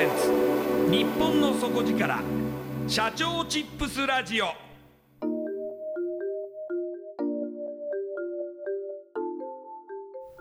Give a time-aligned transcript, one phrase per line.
[0.00, 2.22] ゼンツ日本の底力。
[2.88, 4.46] 社長チップスラジオ。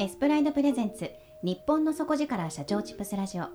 [0.01, 1.11] エスプライドプレゼンツ。
[1.43, 3.47] 日本の底力社長チップスラジオ。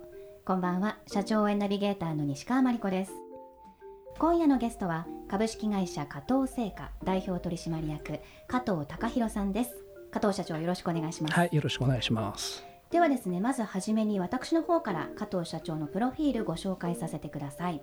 [0.45, 0.99] こんばんは。
[1.07, 3.11] 社長応援ナビゲーターの西川真理子です。
[4.19, 9.71] 今夜のゲストは株式会社加藤製菓代表取締役加藤隆弘さんです。
[10.11, 11.33] 加藤社長よろしくお願いします。
[11.33, 12.74] はい、よろしくお願いします。
[12.95, 17.81] ではですねまずはじめに私の方から加藤社長のプロフィールご紹介させてください。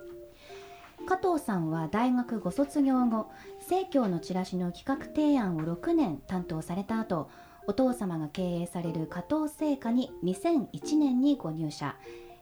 [1.06, 3.26] 加藤さんは大学ご卒業後
[3.60, 7.28] 生協のチラシの企画提案を6年担当された後
[7.66, 11.94] お父様が経営される加藤製菓に2001年にご入社。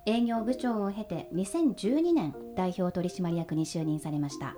[0.06, 4.54] 営業部長を経て2012年代表取締役に就任されました。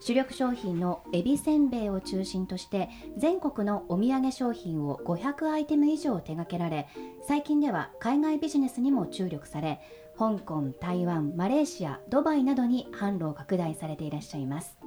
[0.00, 6.86] 主力商品のエビせんべいを中心として全国のお土産商品を500アイテム以上手掛けられ
[7.26, 9.80] 最近では海外ビジネスにも注力され
[10.18, 14.78] 香港台湾マレーシアドバイなどに販路を拡大されていらっしゃいます。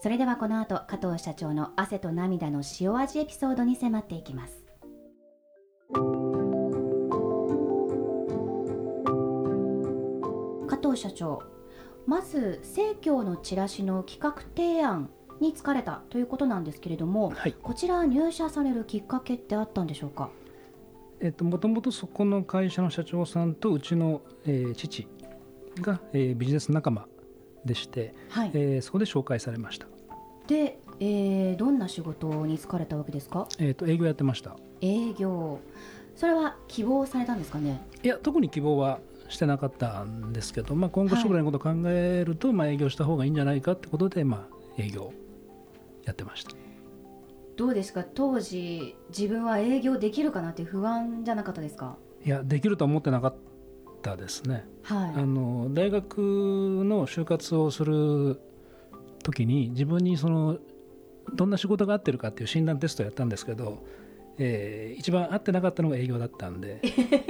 [0.00, 4.64] それではこの後加藤社長の汗と涙の塩味エピソードに迫っていきます。
[10.68, 11.42] 加藤社長
[12.08, 15.10] まず生協のチラシの企画提案
[15.40, 20.30] に疲れたということなんですけれども、はい、こちら入社されるきっかけってあったんでしょうか？
[21.20, 25.06] えっともともとそこの会社の社長さんとうちの、えー父
[25.82, 27.06] が、えービジネス仲間
[27.66, 29.86] でして、はい、えーそこで紹介されました。
[30.46, 33.46] で、えーどんな仕事に就かれたわけですか？
[33.58, 34.56] えっと営業やってました。
[34.80, 35.60] 営業。
[36.16, 37.82] それは希望されたんですかね？
[38.02, 45.12] いや特に希望はしてなかったんですけど、まあ今後はい将来のことを考えると、まあ営業した方がいいんじゃないかってことで、まあ営業
[46.04, 46.52] やってました。
[47.56, 48.04] どうですか？
[48.04, 51.96] 当時自分は営業できるかなって不安じゃなかったですか？
[52.24, 53.36] いやできるとは思ってなかっ
[54.02, 54.64] たですね。
[54.82, 58.40] はいあの大学の就活をする
[59.22, 60.58] 時に自分にその
[61.34, 63.84] どんな仕事が合ってるかっていう診断テストをやったんですけど、
[64.38, 66.80] えー一番合ってなかったのが営業だったんで、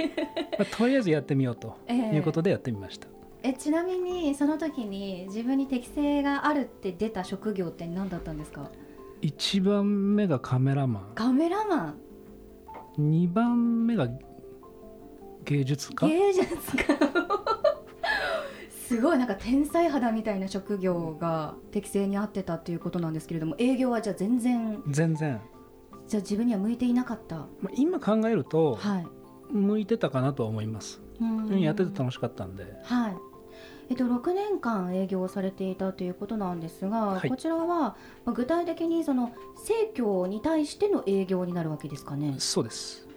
[0.57, 2.15] まあとりあえずやってみようとええ。
[2.15, 3.07] いうことでやってみました、
[3.43, 8.69] えちなみにその時に自分に適性があるって出た職業って何だったんですか
[9.21, 11.95] ？1番目がカメラマカメラマ
[12.97, 13.09] ン？
[13.09, 14.07] ン2番目が
[15.45, 16.07] 芸術家？
[16.07, 16.47] 芸術
[16.77, 16.83] 家。
[18.87, 24.81] すごいなんか天才肌みたいな職業が適性に合ってたっていうことなんですけれども営業はじゃあ全然？
[24.89, 25.39] 全然、
[26.09, 27.37] じゃあ自分には向いていなかった。
[27.37, 29.07] まあ、今考えるとはい。
[29.51, 31.59] 向いてたかなとは思います、うん。
[31.59, 32.65] やってて楽しかったんで。
[32.83, 33.15] はい。
[33.89, 37.29] えっと、6年間営業されていたということなんですが、はい。
[37.29, 37.95] こちらはま
[38.25, 42.35] あ具体的にその生協に対しての営業になるわけですかね？
[42.37, 43.07] そうです。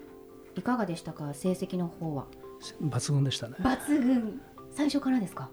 [0.57, 1.35] いかがでしたか？
[1.35, 2.27] 成績の方は。
[2.83, 3.57] 抜群でしたね。
[3.59, 4.41] 抜群。
[4.71, 5.51] 最初からですか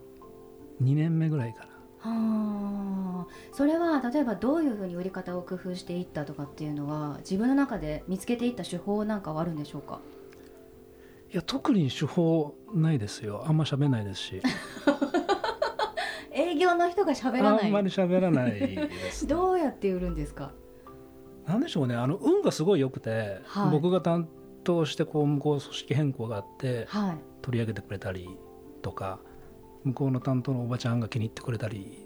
[0.81, 1.68] ？2年目ぐらいから
[1.99, 3.33] はあ。
[3.51, 9.99] それは例えばどういうふうに売り方を工夫していったとかっていうのは自分の中で見つけていった手法なんかはあるんでしょうか？
[11.31, 13.43] いや特に手法ないですよ。
[13.47, 14.41] あんま喋んないですし。
[16.31, 17.65] 営業の人が喋らない。
[17.65, 20.51] あんまり喋らないです どうやって売るんですか？
[21.45, 21.95] なんでしょうね。
[21.95, 23.71] あの運がすごい良くて、はい。
[23.71, 24.27] 僕が担
[24.63, 27.17] 当してこう向こう組織変更があってはい。
[27.41, 28.29] 取り上げてくれたり
[28.81, 29.19] とか
[29.83, 32.05] 向こうの担当のおばちゃんが気に入ってくれたり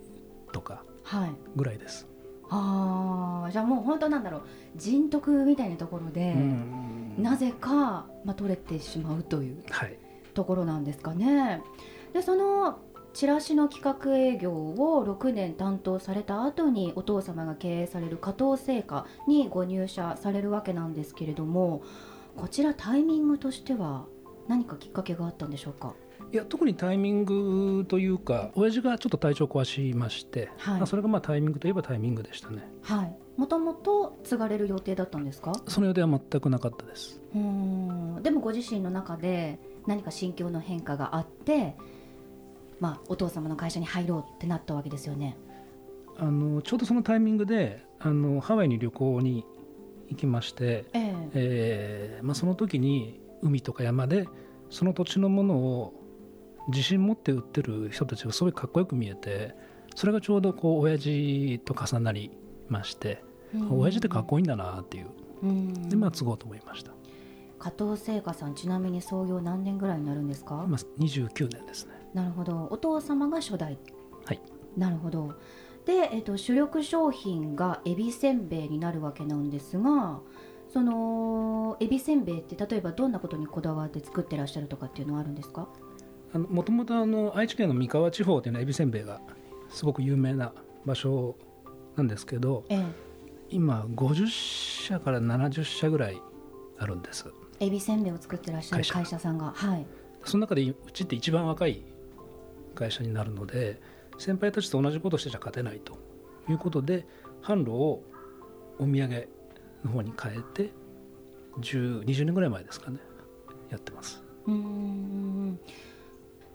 [0.52, 1.32] とかはい。
[1.56, 2.08] ぐらいです、
[2.50, 4.42] ああじゃあもう本当なんだろう
[4.76, 9.98] 人徳みたいなところで、うんなぜか、まあ、取れてしまうというはい。
[10.34, 11.62] ところなんですかね。
[12.12, 12.80] でその
[13.14, 21.84] チラシの企画営業を6年担当された後にお父様が経営される加藤製菓にご入社されるわけなんですけれども
[22.36, 24.06] こちらタイミングとしては
[24.48, 25.94] 何かきっかけがあったんでしょうか？
[26.32, 30.78] いや特にタイミングというか親父がちょっと体調壊しまして、はい。
[30.78, 32.68] まあそれがまあタイミングといえばタイミングでしたね。
[32.82, 33.16] はい。
[33.38, 35.54] もともと継がれる予定だったんですか？
[35.68, 37.22] その予定は全くなかったです。
[37.34, 37.40] うー
[38.20, 38.24] ん。
[38.24, 41.76] でもご自身の中で何か心境の変化があって
[42.80, 45.38] まあお父様の会社に入ろうってなったわけですよね。
[46.18, 49.46] あのちょうどそのタイミングであのハワイに旅行に
[50.10, 51.16] 行きまして、ええ。
[51.34, 54.28] えーまあ、その時に海とか山で
[54.70, 55.94] その土地のものを
[56.70, 59.54] 自信持って売ってる人たちがすごいかっこよく見えて
[59.96, 62.32] それがちょうどこう親父と重なり
[62.70, 63.24] まして、
[63.70, 65.08] 親父ってかっこいいんだなっていう
[65.44, 65.90] うん。
[65.90, 66.92] でまあ継ごうと思いました、
[67.60, 71.94] 加藤製菓さんちなみに創業何年ぐらいになるんですか、まあ、29年ですね。
[72.14, 72.68] なるほど。
[72.72, 73.78] お父様が初代。
[74.26, 74.42] はい。
[74.78, 75.34] なるほど。
[75.86, 80.22] で、えっと主力商品がエビせんべいになるわけなんですが
[80.74, 85.68] そのエビせんべいって例えばどんなことにこだわって作ってらっしゃるとかっていうのはあるんですか？
[86.34, 89.22] もともと愛知県の三河地方というのはエビせんべいが
[89.70, 90.52] すごく有名な
[90.84, 91.36] 場所
[91.96, 92.84] なんですけどえ
[93.50, 94.26] 今50
[94.88, 96.20] 社から70社ぐらい
[96.80, 97.32] あるんです。
[97.60, 98.94] えエビせんべいを作ってらっしゃる会社。
[98.96, 99.52] 会社さんが。
[99.56, 99.86] はい。
[100.26, 101.84] その中でうちって一番若い
[102.74, 103.80] 会社になるので
[104.18, 106.00] 先輩たちと同じことしてちゃ勝てないと
[106.50, 107.06] いうことで
[107.44, 108.02] 販路を
[108.80, 109.28] お土産
[109.84, 110.72] の方に変えて
[111.60, 113.00] 10 20年ぐらい前ですかね。
[113.70, 114.24] やってます。
[114.46, 115.60] うーん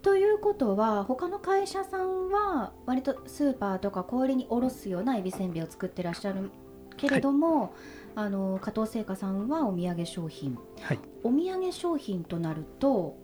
[0.03, 6.51] ということは他の会社さんは割とスーパーとか小売りに卸すようなエビせんべいを作ってらっしゃる
[6.97, 7.75] けれども、
[8.15, 10.57] あの加藤製菓さんはお土産商品。
[10.81, 11.01] はい。
[11.25, 13.17] お土産商品となると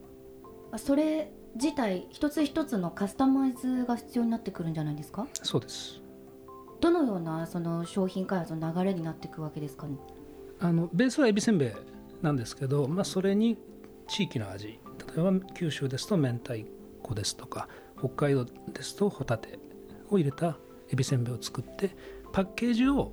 [0.77, 5.29] それ自体一つ一つのカスタマイズが必要になってくるんじゃないですか？
[5.43, 6.01] そうです
[6.91, 9.97] どのようなその商品開発の流れになっていくわけですかね？
[10.61, 11.71] あのベースはエビせんべい
[12.23, 13.59] なんですけど、まあ、それに
[14.07, 14.69] 地域の味。
[14.69, 16.55] 例えば九州ですと明太
[17.03, 19.59] 子ですとか北海道ですとホタテ
[20.09, 20.57] を入れた
[20.91, 21.91] エビせんべいを作って
[22.33, 23.13] パッケージを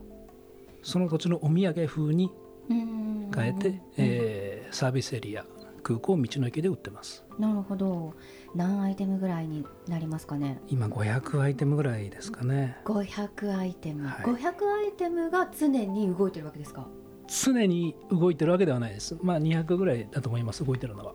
[0.83, 2.31] その土地のお土産風に
[2.69, 5.45] 変えて、えーサービスエリア
[5.83, 7.23] 空港道の駅で売ってます。
[7.39, 8.13] なるほど。
[8.55, 10.59] 何アイテムぐらいになりますかね？
[10.67, 12.77] 今500アイテムぐらいですかね。
[12.85, 14.25] 500アイテム、はい。
[14.25, 16.87] 500アイテムが常に動いてるわけですか？
[17.27, 19.17] 常に動いてるわけではないです。
[19.21, 21.13] まあ200ぐらいだと思います動いてるのは。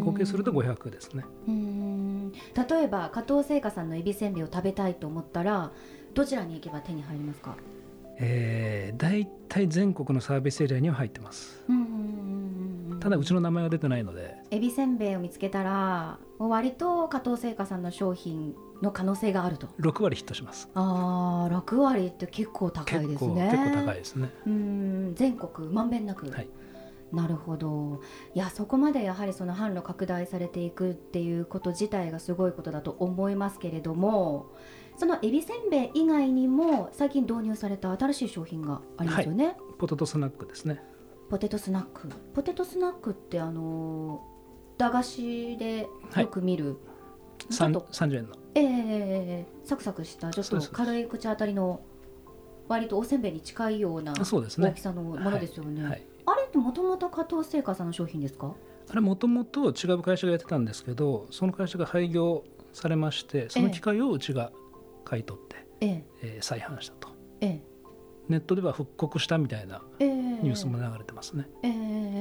[0.00, 1.24] 合計すると500ですね。
[1.48, 2.32] うーん。
[2.32, 2.38] 例
[2.84, 5.72] えば加藤製菓さんのエビせんべいを食べたいと思ったら
[6.14, 7.56] どちらに行けば手に入りますか？
[8.20, 11.64] えー、大体全国のサービスエリアには入ってます。
[11.68, 11.90] うんうんうんう
[12.50, 12.53] ん
[13.00, 14.36] ただうちの名前は出てないので。
[14.50, 19.68] エビせんべいを見つけたら割と加藤製菓さんの商品の可能性があると。
[19.80, 20.68] 6割ヒットします。
[20.74, 23.50] あー6割って結構高いですね。
[23.50, 24.30] 結構高いですね。
[24.46, 26.48] うん全国まんべんなく、はい。
[27.12, 28.00] なるほど。
[28.34, 34.46] いやそこまでやはりその販路拡大されていくっていうこと自体がすごいことだと思いますけれども
[34.96, 40.80] そのエビせんべい以外にも最近導入された新しい商品がありますよね、ポテトスナックですね
[41.34, 42.08] ポテトスナック。
[42.32, 46.76] ポテトスナックってあのー駄菓子でよく見る、
[47.48, 48.36] ちょっ3と30円の。
[48.54, 51.80] えー、サクサクしたちょっと軽い口当たりの
[52.68, 54.68] 割とおせんべいに近いようなあそうですね。
[54.68, 58.54] 大きさのものですよね、はい、あれってもともと加藤製菓さんの商品ですか？
[58.88, 64.52] あれもともと違う会社がやってたんですけどその会社が廃業されましてその機械をうちが
[65.04, 66.04] 買い取って、ええ。
[66.22, 67.08] えー再販したと。
[67.40, 67.60] え
[68.28, 70.08] ネットでは復刻したみたいなええ。
[70.08, 70.12] え
[70.42, 71.68] ニュースも流れてますね、え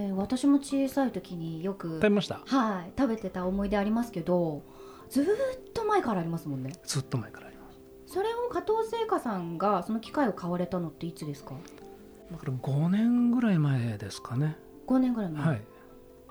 [0.09, 2.41] え私も小さい時によく食べました？
[2.45, 4.63] はい食べてた思い出ありますけど
[5.09, 5.27] ずーっ
[5.73, 6.73] と前からありますもんね。
[6.85, 7.79] ずっと前からあります。
[8.05, 11.55] それを加藤製菓さんがその機械を買われたのっていつですか？
[12.31, 14.55] だから5年ぐらい前ですかね、
[14.87, 15.61] 5年ぐらい前、はい。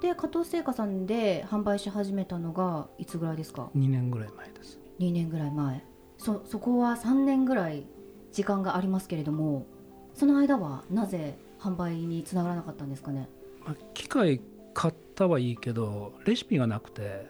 [0.00, 4.80] で加藤製菓さんで販売し始めたのがいつぐらいですか？2年ぐらい前です。
[5.00, 5.84] 2年ぐらい前。
[6.18, 7.84] そそこは3年ぐらい
[8.32, 9.66] 時間がありますけれども
[10.14, 13.28] その間はなぜ販売につながらなかったんですかね？
[13.64, 14.40] まあ機械
[14.74, 17.26] 買ったはいいけどレシピがなくて。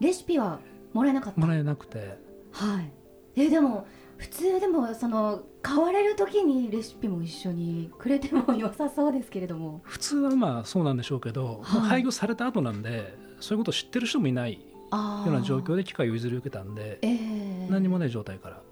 [0.00, 0.58] レシピは
[0.92, 1.40] もらえなかった？
[1.40, 2.18] もらえなくて。
[2.52, 2.90] はい。
[3.36, 9.80] えでも普通でもその買われる時にレシピも一緒にくれても良さそうですけれども。
[9.84, 11.80] 普通はまあそうなんでしょうけど、はい。
[11.82, 14.58] 廃業された後なんでそういうことを知ってる人もいないよ
[14.90, 18.62] あうな状況でで機械を譲り受けたんでええ何もない状態から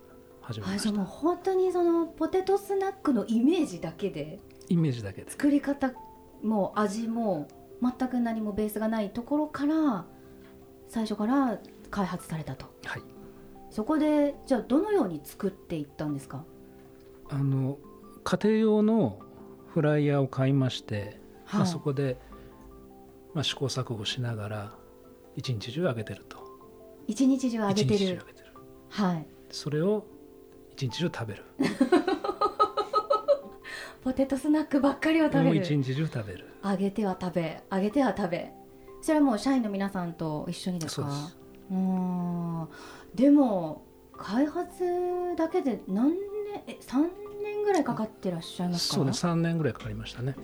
[0.45, 0.91] 始めはい、ました。
[0.91, 4.39] じゃあもう本当にそのポテトスナックのイメージだけで。
[4.69, 5.31] イメージだけで。
[5.31, 5.93] 作り方
[6.43, 7.49] も味も
[7.83, 10.05] 全く何もベースがないところから
[10.89, 11.59] 最初から
[11.91, 12.67] 開発されたと。
[12.85, 13.03] はい。
[13.71, 16.45] そこでじゃあどのように作っていったんですか？
[17.31, 17.79] あの
[18.23, 19.19] 家庭用の
[19.73, 22.19] フライヤーを買いまして、まあ、はいそこで、
[23.35, 24.73] まあ、試行錯誤しながら
[25.37, 26.39] 一日中揚げてると。
[27.07, 28.47] 一日中揚げて一日中揚るげてる。
[28.91, 29.27] はい。
[29.51, 30.07] それを
[30.77, 31.45] 一日中食べる。
[34.03, 35.61] ポテトスナックばっかりを食もべる。
[35.61, 36.47] う一日中食べる。
[36.65, 38.53] 揚げては食べ揚げては食べ。
[39.01, 41.11] それはもう社員の皆さんと一緒にですか？
[41.11, 41.35] そ
[41.71, 42.69] うん
[43.15, 43.83] でも
[44.17, 44.85] 開発
[45.37, 46.19] だけで何年
[46.67, 47.09] え3
[47.43, 50.35] 年ぐらいかかってらっしゃいますかそうです3年ぐらいかかりましたね。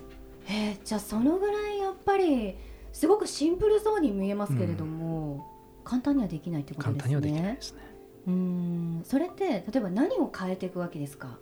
[0.48, 2.56] えーじゃあそのぐらいやっぱり
[2.92, 5.46] すごくシンプルそうに見えますけれども、
[5.84, 7.14] 簡単にはできないってことですね。
[7.14, 7.80] 簡単にはできないですね。
[8.26, 8.69] うーん
[9.04, 11.38] それって例えば何を変えていくわけですか？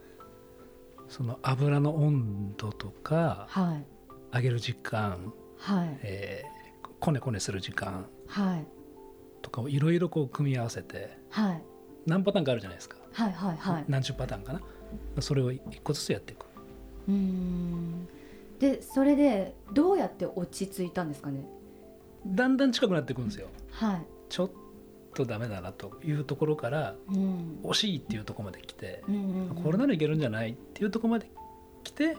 [1.09, 3.85] その油の温度とかはい。
[4.37, 5.99] 揚げる時間、はい。
[6.03, 6.59] えー
[7.01, 8.67] こねこねする時間はい。
[9.41, 11.63] とかをいろいろこう組み合わせてはい。
[12.07, 13.85] 何パターンかあるじゃないですか、はいはいはい。
[13.89, 14.61] 何十パターンかな。
[15.21, 16.47] それを一個ずつやっていく。
[17.09, 18.09] うーん。
[18.59, 21.45] でそれでどうやって落ち着いたんですかね？
[22.27, 23.47] だんだん近くなっていくんですよ。
[23.71, 24.07] はい。
[24.29, 24.51] ちょっ
[25.19, 27.61] とダメだなというところからうん。
[27.63, 29.63] 惜しいっていうところまで来て、うんうんうん。
[29.63, 31.31] これならいけるんじゃないっていうところまで
[31.83, 32.17] 来て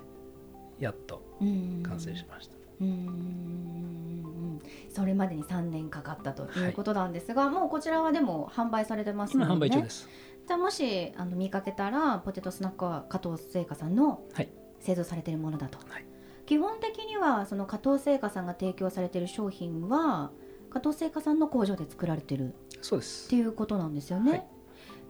[0.80, 1.84] やっとうん。
[1.84, 10.10] 完成しました、うんそれまでに3年かかったということなんですが、もうこちらはでも販売されてますの今で、ね、販売中です、
[10.48, 14.50] じゃあもしあの見かけたらポテトスナックは加藤製菓さんのはい。
[14.80, 16.06] 製造されているものだと、はい。
[16.46, 20.32] 基本的にはその加藤製菓さんが提供されている商品は
[20.70, 23.28] 加藤製菓さんの工場で作られているそうです。
[23.28, 24.32] っていうことなんですよね。
[24.32, 24.48] はい。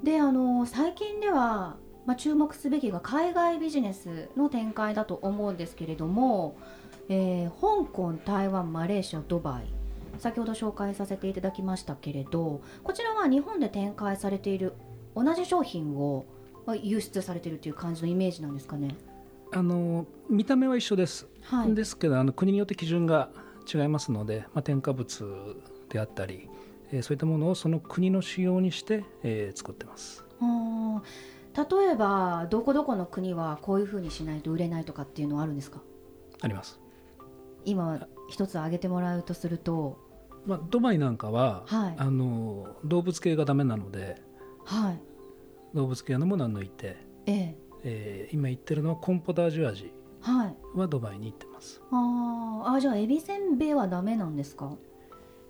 [0.04, 6.58] であの最近では、まあ、注目すべきが海外ビジネスの展開だと思うんですけれども、
[7.10, 9.80] えー香港台湾マレーシアドバイ。
[10.20, 14.74] 先ほど紹介させていただきましたけれどこちらは日本で展開されている
[15.16, 16.26] 同じ商品を
[16.66, 18.96] まあ輸出されているという感じのイメージなんですかね。
[19.52, 23.30] あの見た目は一緒です、はい、ですけどあの国によって基準が
[23.74, 25.56] 違いますので、まあ、添加物
[25.90, 26.50] であったり、
[26.92, 30.26] えーそういったものをその国の仕様にして、えー作ってます。
[31.56, 35.82] 例えばどこどこの国はこういうふうにしないと売れないとかっていうのはあるんですか？
[36.42, 36.80] あります、
[37.66, 39.98] 今一つ挙げてもらうとすると。
[40.46, 41.96] まあ、ドバイなんかは、はい。
[41.98, 44.22] あの動物系がダメなので
[44.64, 45.02] はい。
[45.74, 47.58] 動物系のものは抜いて、ええ。
[47.84, 49.92] えー今言ってるのはコーンポタージュ味
[50.22, 50.56] はい。
[50.78, 51.82] はドバイに行ってます。
[51.92, 52.74] あー。
[52.76, 54.72] あじゃあエビせんべいはダメなんですか？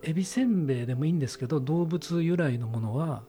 [0.03, 3.24] エビせんべいでもいいんですけど動物由来のものは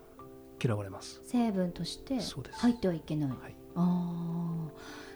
[0.63, 1.21] 嫌われます。
[1.25, 2.19] 成分として
[2.53, 3.57] 入ってはいけない、はい。
[3.75, 4.73] ああ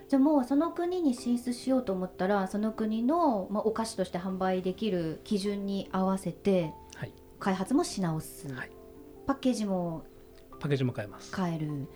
[0.09, 7.13] じゃあもうその国に進出しようと思ったらその国の、まあ、お菓子として販売できる基準に合わせてはい。
[7.39, 8.71] 開発もし直す、はい。
[9.27, 10.05] パッケージも
[10.61, 11.35] パッケージも変えます。
[11.35, 11.89] 変える。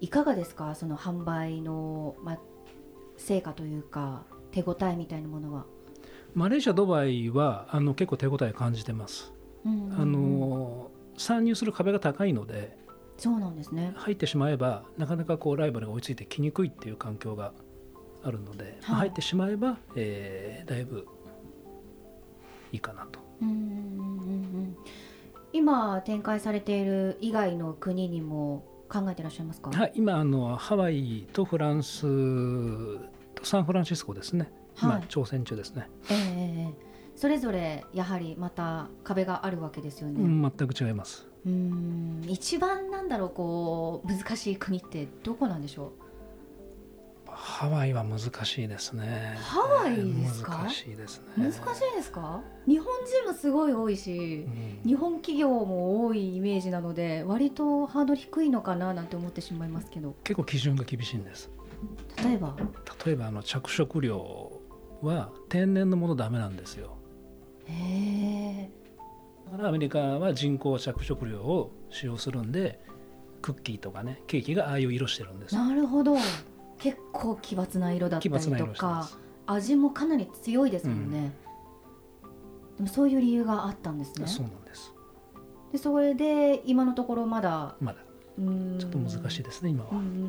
[0.00, 0.74] いかがですか？
[0.74, 2.38] その販売の、まあ、
[3.16, 5.66] 成果というか手応えみたいなものは、
[6.34, 9.32] マレーシアドバイはあの結構手応え感じてます、
[9.64, 10.00] うんうんうん。
[10.00, 12.78] あの参入する壁が高いので
[13.18, 13.92] そうなんですね。
[13.96, 17.52] 入ってしまえばなかなかこうライバルが追いついてきにくいっていう環境が
[18.22, 19.08] あるので、まあはい。
[19.08, 21.06] 入ってしまえば、えーだいぶ
[22.72, 23.20] いいかなと。
[23.42, 23.62] うんうんうんう
[24.62, 24.76] ん
[25.52, 29.70] 今展開されている以外の国にも考えていらっしゃいますか？
[29.70, 32.02] はい、今あのハワイとフランス
[33.34, 34.50] とサンフランシスコですね、はい
[34.82, 40.14] 今挑戦中ですね、ええええそれぞれやはりまた壁があるわけですよね。
[40.22, 41.26] うん、全く違います。
[41.44, 42.22] うん。
[42.26, 45.92] 一番なんだろうこう難しい国ってどこなんでしょ
[47.26, 49.36] ハワイは難しいですね。
[49.38, 50.58] ハワイですか？
[50.62, 52.40] 難しいですう難ねしいですか？
[52.66, 54.88] 日本人もすごい多いしうん。
[54.88, 60.14] 日本企業も多いイメージなので割とハードル低いのかななんて思ってしまいますけど。
[60.24, 61.50] 結構基準が厳しいんです。
[62.24, 62.56] 例えば？
[63.04, 64.49] 例えばあの着色料
[65.02, 66.96] は天然のものダメなんですよ。
[67.66, 68.70] へえ。
[69.50, 72.80] だからアメリカは人工着色料を使用するんで
[73.42, 75.54] クッキーとかねケーキがああいう色してるんです。
[75.54, 76.16] よなるほど。
[76.78, 79.18] 結構奇抜な色だったりとかす。
[79.46, 81.32] 味もかなり強いですもんね、
[82.76, 84.26] でもそういう理由があったんですね。
[84.26, 84.94] そうなんです。
[85.72, 87.98] でそれで今のところまだまだ。
[88.78, 90.26] ちょっと難しいですね今は、うんうんうんう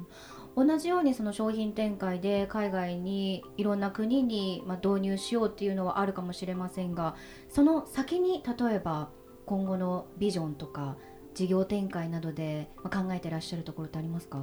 [0.00, 0.06] ん
[0.54, 7.16] 同じようにその商品展開で海外にいろんな国にまあ導入しようっていうのはあるかもしれませんが
[7.48, 9.08] その先に例えば
[9.46, 10.96] 今後のビジョンとか
[11.34, 14.42] 事業展開などでまあ考えてらっしゃるところってありますか？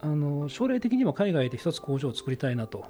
[0.00, 2.84] あの将来的には海外で一つ工場を作りたいなと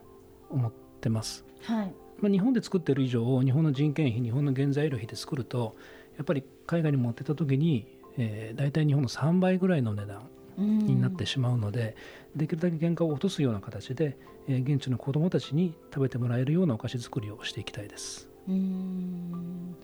[0.50, 1.94] 思ってます、はい。
[2.18, 5.76] まあ、日本で作ってる以上日本の人件費日本の原材料費で作ると
[6.16, 11.96] やっぱり海外に持ってった時に、えー、大体日本の3倍ぐらいの値段にになってしまうので、
[12.36, 14.16] できるだけ原価を落とすような形で、
[14.48, 18.28] えー現地の子どもたちに食べてもらえるようなお菓子作りをしていきたいです。
[18.48, 19.76] うーん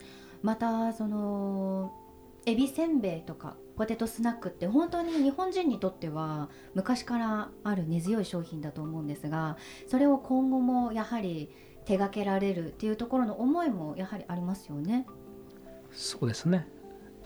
[0.42, 1.92] またその
[2.46, 11.50] エビせんべいとかポテトスナックって本当に日本人にとっては昔からある根強い商品だと思うんですがそれを今後もやはり
[11.84, 15.06] 手掛けられるっていうところの思いもやはりありますよね。
[15.92, 16.66] そうですね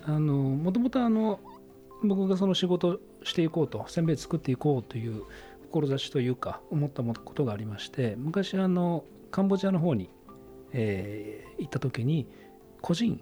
[0.05, 1.39] あのもともとあの
[2.03, 5.25] 僕がその仕事をしていこうとせんべい作っていこうという
[5.71, 10.09] 志というか思ったことがありまして昔あのカンボジアの方に、
[10.73, 12.27] えー行った時に
[12.81, 13.21] 個人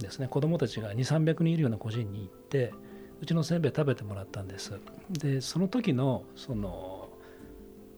[0.00, 2.72] ですね子供たちが2300人いるような個人に行って
[3.20, 4.72] うちのせんべい食べてもらったんです
[5.10, 7.08] でその時のその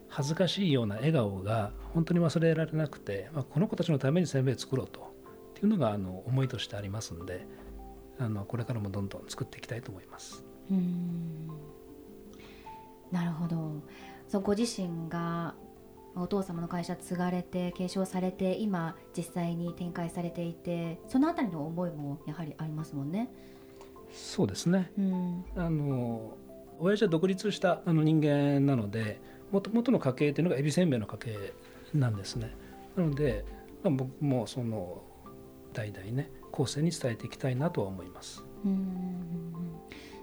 [0.08, 7.46] 恥ずかしいような笑顔が本当に忘れられなくて、まあ、この子たちのためにせんべい作ろうとっていうのがあの思いとしてありますんで
[8.18, 10.45] あのこれからもどんどん作っていきたいと思います。
[10.70, 11.48] うーん。
[13.10, 13.82] なるほど。
[14.28, 15.54] そうご自身が
[16.16, 23.28] お父様の会社継がれて継承されて今実際に展開されていてそのあたりの思いもやはりありますもんね。
[24.12, 24.90] そうですね。
[24.98, 25.44] うん。
[25.56, 26.36] あの
[26.78, 31.52] 親父は独立したあの人間なのでもともとの家系っていうのがエビせんべいの家系
[31.94, 32.54] なんですね。
[32.96, 33.44] なので、
[33.82, 35.02] まあ、僕もその
[35.72, 38.44] 代々ね後世に伝えていきたいなとは思います。
[38.64, 39.54] うん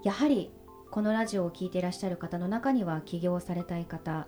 [0.03, 0.51] やはり
[0.91, 4.27] このラジオを聴いていらっしゃる方の中には起業されたい方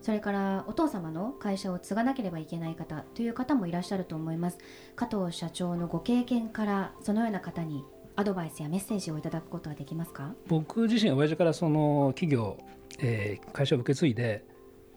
[0.00, 4.56] それからお父様の会社を継がなければいけない方という方もいらっしゃると思います。
[4.96, 7.84] 加藤社長のご経験からそのような方に
[8.16, 10.34] アドバイスやメッセージをいただくことはできますか？
[10.48, 12.56] 僕自身親父からその企業、
[12.98, 14.42] えー会社を受け継いで、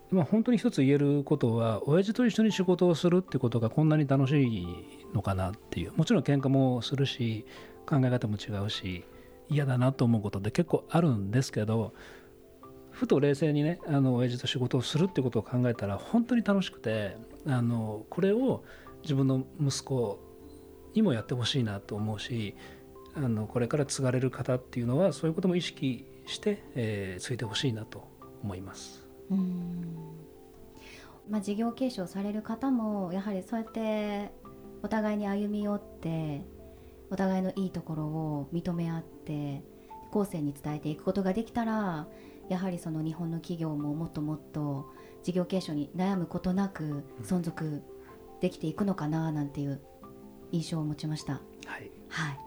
[0.09, 4.67] まあ、本当に一つ言えることは親父と一緒に仕事をするってことがこんなに楽しい
[5.13, 7.45] のかなっていうもちろん喧嘩もするし
[7.86, 9.03] 考え方も違うし
[9.49, 11.93] 嫌だなと思うことって結構あるんですけど
[12.91, 18.63] ふと冷静にねあの親父と仕事をするってことを考えたら本当に楽しくてあのこれを
[19.01, 20.19] 自分の息子
[20.93, 22.56] にもやってほしいなと思うし
[23.15, 28.08] あのこれから継がれる方っていうのはそういうことも意識して、えー継いでほしいなと
[28.41, 29.06] 思います。
[29.29, 29.97] うん
[31.29, 34.32] まあ、事業継承される方もやはりそうやって
[34.82, 36.41] お互いに歩み寄って
[37.13, 39.62] お互いのいいところを認め合って
[40.10, 42.08] 後世に伝えていくことができたら
[42.49, 44.88] やはりその日本の企業ももっともっと
[45.21, 47.84] 事業継承に悩むことなく存続
[48.41, 49.80] できていくのかななんていう
[50.52, 51.34] 印象を持ちました。
[51.34, 51.39] は
[51.78, 52.39] い、はい。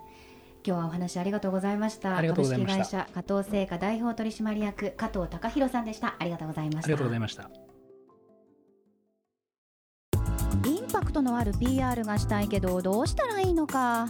[0.65, 2.17] 今日はお話ありがとうございました。
[2.17, 6.15] ありがとうございました株式会社加藤製菓代表取締役加藤隆弘さんでした。
[6.19, 6.87] ありがとうございました。
[6.87, 7.49] ありがとうございました。
[10.65, 14.09] インパクトのある PR がしたいけどどうしたらいいのか